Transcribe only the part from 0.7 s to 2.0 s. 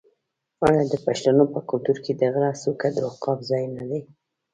د پښتنو په کلتور